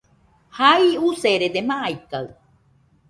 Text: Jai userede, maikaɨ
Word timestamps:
Jai 0.57 0.85
userede, 1.07 1.61
maikaɨ 1.69 2.25